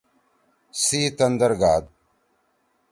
[0.83, 1.85] سی تندر گاد۔